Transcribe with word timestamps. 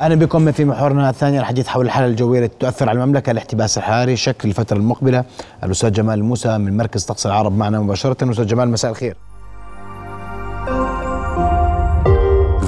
أهلا 0.00 0.14
بكم 0.14 0.52
في 0.52 0.64
محورنا 0.64 1.10
الثاني. 1.10 1.38
الحديث 1.38 1.66
حول 1.66 1.86
الحالة 1.86 2.06
الجوية 2.06 2.44
التي 2.44 2.56
تؤثر 2.58 2.88
على 2.88 3.02
المملكة. 3.02 3.30
الاحتباس 3.30 3.78
الحراري 3.78 4.16
شكل 4.16 4.48
الفترة 4.48 4.76
المقبلة. 4.76 5.24
الأستاذ 5.64 5.92
جمال 5.92 6.24
موسى 6.24 6.58
من 6.58 6.76
مركز 6.76 7.04
طقس 7.04 7.26
العرب 7.26 7.56
معنا 7.58 7.80
مباشرة. 7.80 8.30
أستاذ 8.30 8.46
جمال 8.46 8.68
مساء 8.68 8.90
الخير. 8.90 9.16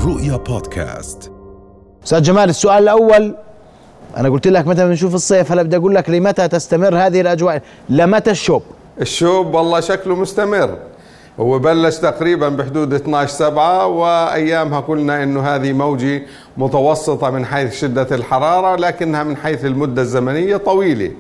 رؤيا 0.05 0.37
بودكاست. 0.37 1.33
أستاذ 2.05 2.23
جمال 2.23 2.49
السؤال 2.49 2.83
الأول 2.83 3.37
أنا 4.17 4.29
قلت 4.29 4.47
لك 4.49 4.67
متى 4.67 4.87
بنشوف 4.87 5.15
الصيف 5.15 5.53
هلا 5.53 5.63
بدي 5.63 5.77
أقول 5.77 5.95
لك 5.95 6.11
لمتى 6.11 6.49
تستمر 6.49 6.97
هذه 6.97 7.21
الأجواء؟ 7.21 7.63
لمتى 7.89 8.31
الشوب؟ 8.31 8.63
الشوب 9.01 9.55
والله 9.55 9.81
شكله 9.81 10.15
مستمر. 10.15 10.79
هو 11.41 11.59
بلش 11.59 11.97
تقريبا 11.97 12.49
بحدود 12.49 12.95
12 12.95 13.33
7 13.33 13.87
وأيامها 13.87 14.81
قلنا 14.81 15.23
إنه 15.23 15.41
هذه 15.41 15.73
موجة 15.73 16.23
متوسطة 16.57 17.31
من 17.31 17.45
حيث 17.45 17.81
شدة 17.81 18.17
الحرارة 18.17 18.77
لكنها 18.77 19.23
من 19.23 19.37
حيث 19.37 19.65
المدة 19.65 20.03
الزمنية 20.03 20.57
طويلة 20.57 21.11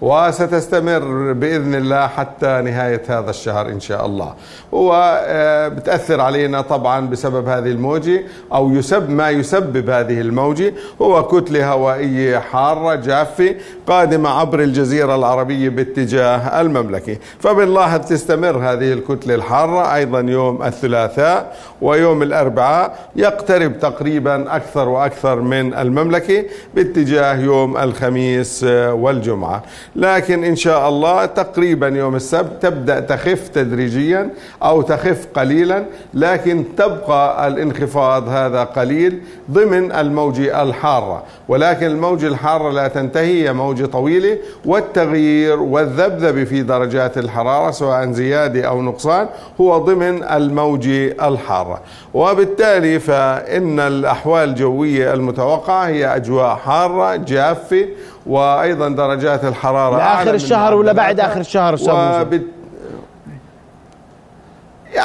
وستستمر 0.00 1.32
بإذن 1.32 1.74
الله 1.74 2.06
حتى 2.06 2.60
نهاية 2.64 3.02
هذا 3.08 3.30
الشهر 3.30 3.68
إن 3.68 3.80
شاء 3.80 4.06
الله. 4.06 4.34
هو 4.74 5.20
آه، 5.26 5.68
علينا 6.10 6.60
طبعا 6.60 7.06
بسبب 7.06 7.48
هذه 7.48 7.68
الموجة 7.70 8.22
أو 8.52 8.72
يسبب 8.72 9.10
ما 9.10 9.30
يسبب 9.30 9.90
هذه 9.90 10.20
الموجة. 10.20 10.74
هو 11.02 11.22
كتلة 11.28 11.72
هوائية 11.72 12.38
حارة 12.38 12.94
جافة 12.94 13.54
قادمة 13.86 14.30
عبر 14.30 14.60
الجزيرة 14.60 15.14
العربية 15.14 15.68
باتجاه 15.68 16.60
المملكة. 16.60 17.16
فبنلاحظ 17.38 18.00
تستمر 18.00 18.56
هذه 18.56 18.92
الكتلة 18.92 19.34
الحارة 19.34 19.94
أيضا 19.94 20.20
يوم 20.20 20.62
الثلاثاء 20.62 21.56
ويوم 21.82 22.22
الأربعاء 22.22 23.08
يقترب 23.16 23.78
تقريبا 23.78 24.56
أكثر 24.56 24.88
وأكثر 24.88 25.40
من 25.40 25.74
المملكة 25.74 26.44
باتجاه 26.74 27.34
يوم 27.34 27.76
الخميس 27.76 28.64
والجمعة. 28.90 29.62
لكن 29.96 30.44
إن 30.44 30.56
شاء 30.56 30.88
الله 30.88 31.26
تقريبا 31.26 31.88
يوم 31.88 32.16
السبت 32.16 32.62
تبدأ 32.62 33.00
تخف 33.00 33.48
تدريجيا 33.48 34.30
أو 34.62 34.82
تخف 34.82 35.26
قليلا 35.34 35.84
لكن 36.14 36.64
تبقى 36.76 37.48
الانخفاض 37.48 38.28
هذا 38.28 38.64
قليل 38.64 39.20
ضمن 39.50 39.92
الموجة 39.92 40.62
الحارة. 40.62 41.22
ولكن 41.48 41.86
الموجة 41.86 42.26
الحارة 42.26 42.70
لا 42.70 42.88
تنتهي 42.88 43.24
هي 43.24 43.52
موجة 43.52 43.73
طويلة 43.82 44.38
والتغيير 44.64 45.60
والذبذب 45.60 46.44
في 46.44 46.62
درجات 46.62 47.18
الحرارة 47.18 47.70
سواء 47.70 48.12
زيادة 48.12 48.68
أو 48.68 48.82
نقصان 48.82 49.28
هو 49.60 49.78
ضمن 49.78 50.22
الموجة 50.22 51.28
الحارة. 51.28 51.80
وبالتالي 52.14 52.98
فإن 52.98 53.80
الأحوال 53.80 54.48
الجوية 54.48 55.14
المتوقعة 55.14 55.86
هي 55.86 56.16
أجواء 56.16 56.54
حارة 56.56 57.16
جافة 57.16 57.88
وأيضا 58.26 58.88
درجات 58.88 59.44
الحرارة 59.44 59.96
لآخر 59.96 60.34
الشهر 60.34 60.74
ولا 60.74 60.92
بعد 60.92 61.20
آخر 61.20 61.40
الشهر 61.40 61.74
وبت... 61.74 62.42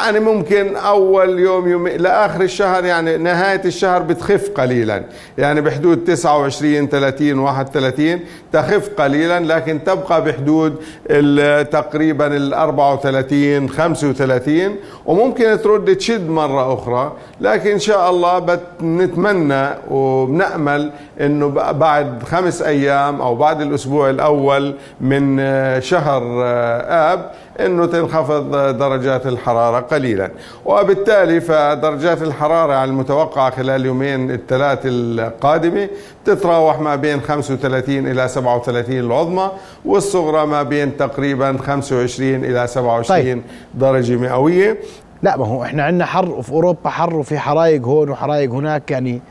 يعني 0.09 0.21
ممكن 0.25 0.75
أول 0.75 1.39
يوم 1.39 1.67
يوم 1.67 1.87
لآخر 1.87 2.41
الشهر 2.41 2.85
يعني 2.85 3.17
نهاية 3.17 3.61
الشهر 3.65 4.01
بتخف 4.01 4.49
قليلا. 4.49 5.03
يعني 5.37 5.61
بحدود 5.61 6.03
29 6.03 6.87
30 6.87 7.39
31 7.39 8.19
تخف 8.53 8.89
قليلا 8.97 9.39
لكن 9.39 9.83
تبقى 9.83 10.23
بحدود 10.23 10.75
تقريبا 11.71 12.27
ال 12.27 12.53
34 12.53 13.69
35 13.69 14.75
وممكن 15.05 15.57
ترد 15.63 15.95
تشد 15.95 16.29
مرة 16.29 16.73
أخرى. 16.73 17.13
لكن 17.41 17.69
إن 17.71 17.79
شاء 17.79 18.09
الله 18.09 18.39
بنتمنى 18.39 19.69
وبنأمل 19.91 20.91
إنه 21.21 21.47
بعد 21.71 22.23
خمس 22.23 22.61
أيام 22.61 23.21
أو 23.21 23.35
بعد 23.35 23.61
الأسبوع 23.61 24.09
الأول 24.09 24.75
من 25.01 25.37
شهر 25.81 26.23
آب 26.85 27.31
إنه 27.65 27.85
تنخفض 27.85 28.51
درجات 28.77 29.27
الحرارة 29.27 29.79
قليلا. 29.79 30.31
وبالتالي 30.65 31.41
فدرجات 31.41 32.21
الحرارة 32.21 32.83
المتوقعة 32.83 33.49
خلال 33.49 33.85
يومين 33.85 34.31
الثلاث 34.31 34.79
القادمة 34.85 35.89
تتراوح 36.25 36.79
ما 36.79 36.95
بين 36.95 37.21
35 37.21 38.07
إلى 38.07 38.27
37 38.27 38.99
العظمى 38.99 39.51
والصغرى 39.85 40.45
ما 40.45 40.63
بين 40.63 40.97
تقريبا 40.97 41.57
25 41.57 42.35
إلى 42.45 42.67
27 42.67 43.21
طيب. 43.21 43.41
درجة 43.73 44.15
مئوية. 44.15 44.77
لا 45.23 45.37
ما 45.37 45.45
هو 45.47 45.63
إحنا 45.63 45.83
عندنا 45.83 46.05
حر 46.05 46.29
وفي 46.31 46.51
أوروبا 46.51 46.89
حر 46.89 47.15
وفي 47.15 47.39
حرايق 47.39 47.83
هون 47.85 48.09
وحرايق 48.09 48.51
هناك 48.51 48.91
يعني 48.91 49.21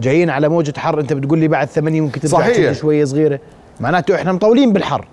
جايين 0.00 0.30
على 0.30 0.48
موجة 0.48 0.74
حر. 0.78 1.00
أنت 1.00 1.12
بتقول 1.12 1.38
لي 1.38 1.48
بعد 1.48 1.68
ثمانية 1.68 2.00
ممكن 2.00 2.28
صحيح. 2.28 2.72
شوية 2.72 3.04
صغيرة. 3.04 3.40
معناته 3.80 4.14
إحنا 4.14 4.32
مطولين 4.32 4.72
بالحر. 4.72 5.04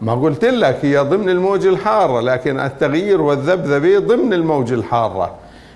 ما 0.00 0.14
قلت 0.14 0.44
لك 0.44 0.78
هي 0.82 0.98
ضمن 0.98 1.28
الموج 1.28 1.66
الحارة 1.66 2.20
لكن 2.20 2.60
التغيير 2.60 3.22
والذبذبة 3.22 3.98
ضمن 3.98 4.32
الموج 4.32 4.72
الحارة. 4.72 5.34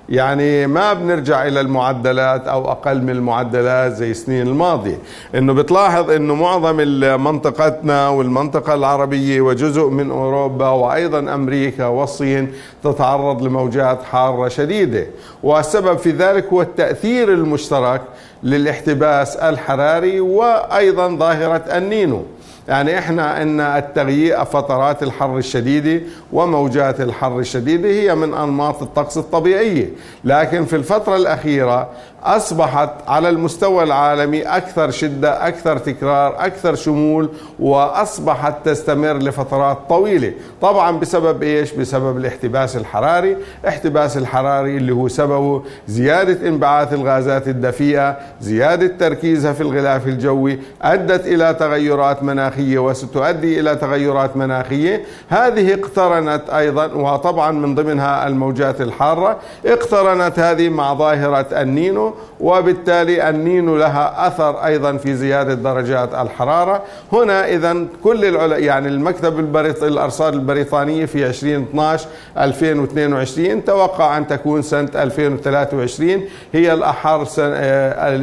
يعني 0.08 0.66
ما 0.66 0.92
بنرجع 0.92 1.46
إلى 1.46 1.60
المعدلات 1.60 2.48
أو 2.48 2.70
أقل 2.70 3.02
من 3.02 3.10
المعدلات 3.10 3.92
زي 3.92 4.10
السنين 4.10 4.46
الماضية. 4.46 4.98
إنه 5.34 5.52
بتلاحظ 5.52 6.10
إنه 6.10 6.34
معظم 6.34 6.76
منطقتنا 7.24 8.08
والمنطقة 8.08 8.74
العربية 8.74 9.40
وجزء 9.40 9.88
من 9.88 10.10
أوروبا 10.10 10.68
وأيضا 10.68 11.18
أمريكا 11.18 11.86
والصين 11.86 12.52
تتعرض 12.84 13.42
لموجات 13.42 14.02
حارة 14.02 14.48
شديدة. 14.48 15.06
والسبب 15.42 15.98
في 15.98 16.10
ذلك 16.10 16.46
هو 16.46 16.62
التأثير 16.62 17.32
المشترك 17.32 18.02
للاحتباس 18.42 19.36
الحراري 19.36 20.20
وأيضا 20.20 21.08
ظاهرة 21.08 21.64
النينو. 21.76 22.22
يعني 22.68 22.98
إحنا 22.98 23.42
إن 23.42 23.60
التغيير 23.60 24.44
فترات 24.44 25.02
الحر 25.02 25.38
الشديده 25.38 26.02
وموجات 26.32 27.00
الحر 27.00 27.38
الشديده 27.38 27.88
هي 27.88 28.14
من 28.14 28.34
أنماط 28.34 28.82
الطقس 28.82 29.18
الطبيعيه 29.18 29.90
لكن 30.24 30.64
في 30.64 30.76
الفترة 30.76 31.16
الأخيرة 31.16 31.88
أصبحت 32.24 32.90
على 33.08 33.28
المستوى 33.28 33.82
العالمي 33.82 34.42
أكثر 34.42 34.90
شدة 34.90 35.48
أكثر 35.48 35.78
تكرار 35.78 36.44
أكثر 36.44 36.74
شمول 36.74 37.28
وأصبحت 37.60 38.54
تستمر 38.64 39.12
لفترات 39.16 39.78
طويلة. 39.88 40.32
طبعا 40.62 40.98
بسبب 40.98 41.42
إيش؟ 41.42 41.72
بسبب 41.72 42.16
الاحتباس 42.16 42.76
الحراري. 42.76 43.36
احتباس 43.68 44.16
الحراري 44.16 44.76
اللي 44.76 44.92
هو 44.92 45.08
سببه 45.08 45.62
زيادة 45.88 46.48
انبعاث 46.48 46.92
الغازات 46.92 47.48
الدفيئة 47.48 48.18
زيادة 48.40 48.86
تركيزها 48.86 49.52
في 49.52 49.60
الغلاف 49.60 50.06
الجوي 50.06 50.58
أدت 50.82 51.26
إلى 51.26 51.54
تغيرات 51.54 52.22
مناخية 52.22 52.78
وستؤدي 52.78 53.60
إلى 53.60 53.76
تغيرات 53.76 54.36
مناخية. 54.36 55.02
هذه 55.28 55.74
اقترنت 55.74 56.50
أيضا 56.50 56.86
وطبعا 56.86 57.50
من 57.52 57.74
ضمنها 57.74 58.26
الموجات 58.26 58.80
الحارة 58.80 59.36
اقترنت 59.66 60.38
هذه 60.38 60.68
مع 60.68 60.94
ظاهرة 60.94 61.46
النينو 61.62 62.14
وبالتالي 62.40 63.28
النينو 63.28 63.76
لها 63.76 64.26
أثر 64.26 64.64
أيضا 64.64 64.96
في 64.96 65.14
زيادة 65.14 65.54
درجات 65.54 66.14
الحرارة. 66.14 66.82
هنا 67.12 67.48
اذا 67.48 67.86
كل 68.04 68.24
العلا 68.24 68.58
يعني 68.58 68.88
المكتب 68.88 69.38
البريط 69.38 69.82
الأرصاد 69.82 70.34
البريطانية 70.34 71.06
في 71.06 71.26
2012 71.26 72.08
2022 72.38 73.64
توقع 73.64 74.16
أن 74.16 74.26
تكون 74.26 74.62
سنة 74.62 74.88
2023 74.94 76.22
هي 76.52 76.72
الأحر 76.72 77.24
سنة 77.24 77.56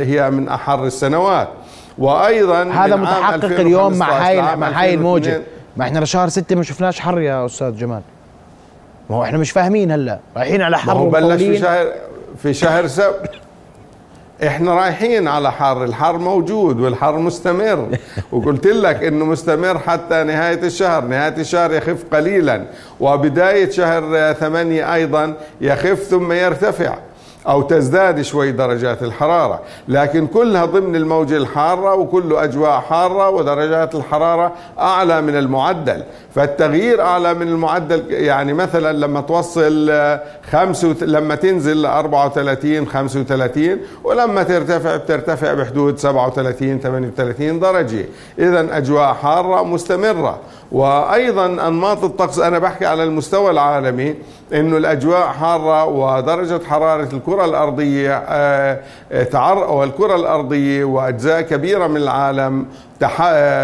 آه، 0.01 0.05
هي 0.05 0.31
من 0.31 0.49
أحر 0.49 0.85
السنوات. 0.85 1.47
وأيضا 1.97 2.63
هذا 2.63 2.95
متحقق 2.95 3.45
اليوم 3.45 3.97
مع 3.97 4.27
هاي 4.27 4.55
مع 4.55 4.69
هاي 4.69 4.93
الموجة. 4.93 5.41
ما 5.77 5.85
إحنا 5.85 5.99
لشهر 5.99 6.29
ستة 6.29 6.55
ما 6.55 6.63
شفناش 6.63 6.99
حر 6.99 7.19
يا 7.19 7.45
أستاذ 7.45 7.77
جمال. 7.77 8.01
ما 9.09 9.15
هو 9.15 9.23
إحنا 9.23 9.37
مش 9.37 9.51
فاهمين 9.51 9.91
هلا. 9.91 10.19
رايحين 10.37 10.61
على 10.61 10.77
حر 10.77 10.91
هو 10.91 11.09
بلش 11.09 11.41
في 11.43 11.57
شهر 11.57 11.87
في 12.43 12.53
شهر 12.53 12.87
سبت. 12.87 13.31
إحنا 14.47 14.73
رايحين 14.73 15.27
على 15.27 15.51
حر. 15.51 15.83
الحر 15.83 16.17
موجود 16.17 16.79
والحر 16.79 17.17
مستمر. 17.17 17.87
وقلت 18.31 18.67
لك 18.67 19.03
إنه 19.03 19.25
مستمر 19.25 19.79
حتى 19.79 20.23
نهاية 20.23 20.63
الشهر. 20.63 21.03
نهاية 21.03 21.37
الشهر 21.37 21.73
يخف 21.73 22.03
قليلا. 22.13 22.65
وبداية 22.99 23.69
شهر 23.69 24.33
ثمانية 24.33 24.93
أيضا 24.93 25.33
يخف 25.61 26.03
ثم 26.03 26.31
يرتفع. 26.31 26.97
أو 27.47 27.61
تزداد 27.61 28.21
شوي 28.21 28.51
درجات 28.51 29.03
الحرارة. 29.03 29.59
لكن 29.87 30.27
كلها 30.27 30.65
ضمن 30.65 30.95
الموجة 30.95 31.37
الحارة 31.37 31.95
وكله 31.95 32.43
أجواء 32.43 32.79
حارة 32.79 33.29
ودرجات 33.29 33.95
الحرارة 33.95 34.51
أعلى 34.79 35.21
من 35.21 35.35
المعدل. 35.35 36.03
فالتغيير 36.35 37.01
أعلى 37.01 37.33
من 37.33 37.47
المعدل 37.47 38.03
يعني 38.09 38.53
مثلا 38.53 38.97
لما 38.97 39.21
توصل 39.21 39.91
خمسة 40.51 40.95
لما 41.01 41.35
تنزل 41.35 41.85
34 41.85 42.87
35 42.87 43.77
ولما 44.03 44.43
ترتفع 44.43 44.95
بترتفع 44.95 45.53
بحدود 45.53 45.97
37 45.97 46.79
38 46.79 47.59
درجة. 47.59 48.05
إذا 48.39 48.77
أجواء 48.77 49.13
حارة 49.13 49.63
مستمرة. 49.63 50.39
وأيضا 50.71 51.45
أنماط 51.45 52.03
الطقس 52.03 52.39
أنا 52.39 52.59
بحكي 52.59 52.85
على 52.85 53.03
المستوى 53.03 53.51
العالمي 53.51 54.15
إنه 54.53 54.77
الأجواء 54.77 55.27
حارة 55.27 55.85
ودرجة 55.85 56.63
حرارة 56.65 57.09
الكرة 57.13 57.36
الأرضية 57.45 58.23
آه، 58.27 58.79
تعر 59.31 59.57
والكرة 59.57 60.15
الأرضية 60.15 60.83
وأجزاء 60.83 61.41
كبيرة 61.41 61.87
من 61.87 61.97
العالم 61.97 62.65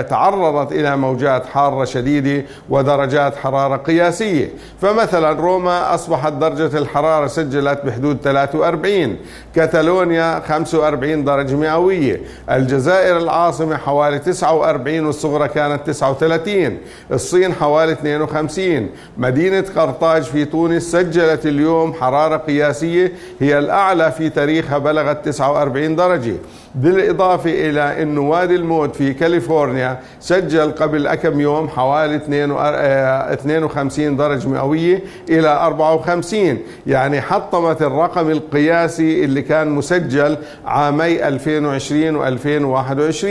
تعرضت 0.10 0.72
إلى 0.72 0.98
موجات 0.98 1.46
حارة 1.46 1.86
شديدة 1.86 2.46
ودرجات 2.70 3.36
حرارة 3.36 3.78
قياسية، 3.78 4.50
فمثلا 4.82 5.32
روما 5.32 5.94
أصبحت 5.96 6.34
درجة 6.34 6.78
الحرارة 6.78 7.28
سجلت 7.28 7.80
بحدود 7.86 8.18
43 8.24 9.18
كتالونيا 9.56 10.40
45 10.40 11.24
درجة 11.24 11.56
مئوية 11.56 12.22
الجزائر 12.52 13.18
العاصمة 13.18 13.78
حوالي 13.78 14.20
49 14.20 15.06
والصغرى 15.06 15.48
كانت 15.48 15.88
39 15.88 16.78
الصين 17.12 17.54
حوالي 17.54 17.92
52 17.92 18.90
مدينة 19.18 19.66
قرطاج 19.76 20.24
في 20.24 20.46
تونس 20.46 20.92
سجلت 20.92 21.46
اليوم 21.46 21.94
حرارة 21.94 22.38
قياسية 22.38 23.14
هي 23.40 23.60
الأعلى 23.64 24.12
في 24.12 24.30
تاريخها 24.30 24.78
بلغت 24.78 25.26
49 25.26 25.96
درجة. 25.96 26.34
بالإضافة 26.76 27.50
إلى 27.70 28.02
أن 28.04 28.18
وادي 28.18 28.56
الموت 28.56 28.96
في 28.96 29.14
كاليفورنيا 29.14 30.00
سجل 30.20 30.72
قبل 30.72 31.16
كم 31.16 31.40
يوم 31.40 31.70
حوالي 31.70 32.16
52 32.16 34.18
درجة 34.18 34.48
مئوية 34.48 35.04
إلى 35.30 35.48
54 35.48 36.58
يعني 36.88 37.22
حطمت 37.22 37.82
الرقم 37.82 38.32
القياسي 38.32 39.26
اللي 39.26 39.42
كان 39.42 39.70
مسجل 39.70 40.38
عامي 40.66 41.28
2020 41.28 42.38
و2021 42.38 43.26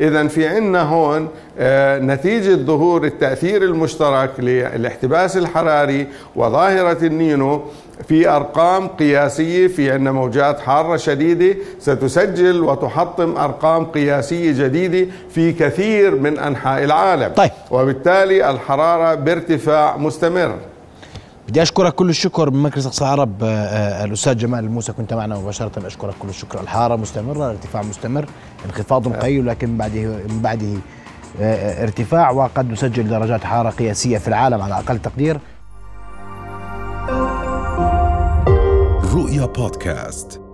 إذا 0.00 0.28
في 0.28 0.48
عندنا 0.48 0.82
هون 0.82 1.28
آه، 1.58 1.98
نتيجة 1.98 2.54
ظهور 2.54 3.04
التأثير 3.04 3.62
المشترك 3.62 4.30
للاحتباس 4.38 5.36
الحراري 5.36 6.06
وظاهرة 6.36 7.04
النينو 7.06 7.62
في 8.08 8.28
أرقام 8.28 8.88
في 9.68 9.92
عندنا 9.92 10.12
موجات 10.12 10.60
حارة 10.60 10.96
شديدة 10.96 11.56
ستسجل 11.80 12.60
وتحطم 12.60 13.36
أرقام 13.36 13.84
قياسية 13.84 14.52
جديدة 14.64 15.12
في 15.30 15.52
كثير 15.52 16.14
من 16.14 16.38
أنحاء 16.38 16.84
العالم. 16.84 17.32
طيب. 17.34 17.50
وبالتالي 17.70 18.50
الحرارة 18.50 19.14
بارتفاع 19.14 19.96
مستمر. 19.96 20.54
بدي 21.48 21.62
أشكرك 21.62 21.94
كل 21.94 22.10
الشكر 22.10 22.50
من 22.50 22.62
مركز 22.62 22.86
أقصى 22.86 23.04
العرب 23.04 23.44
آه، 23.44 23.46
آه، 23.46 24.04
الأستاذ 24.04 24.36
جمال 24.36 24.64
الموسى 24.64 24.92
كنت 24.92 25.14
معنا 25.14 25.38
مباشرة. 25.38 25.86
أشكرك 25.86 26.14
كل 26.18 26.28
الشكر. 26.28 26.60
الحراره 26.60 26.96
مستمرة 26.96 27.36
الارتفاع 27.36 27.82
مستمر 27.82 28.26
انخفاض 28.66 29.16
قليل 29.16 29.46
لكن 29.46 29.68
من 29.68 29.76
بعده 29.78 30.00
من 30.02 30.40
بعده 30.42 30.66
آه، 31.40 31.82
ارتفاع 31.82 32.30
وقد 32.30 32.70
نسجل 32.70 33.08
درجات 33.08 33.44
حرارة 33.44 33.70
قياسية 33.70 34.18
في 34.18 34.28
العالم 34.28 34.62
على 34.62 34.74
أقل 34.74 34.98
تقدير. 34.98 35.38
رؤيا 39.16 39.46
بودكاست. 39.46 40.45